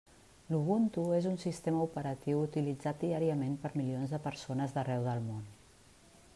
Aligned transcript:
L'Ubuntu 0.51 1.03
és 1.17 1.27
un 1.31 1.35
sistema 1.43 1.83
operatiu 1.89 2.41
utilitzat 2.45 2.99
diàriament 3.07 3.55
per 3.67 3.73
milions 3.83 4.17
de 4.17 4.21
persones 4.27 4.77
d'arreu 4.79 5.07
del 5.11 5.23
món. 5.31 5.49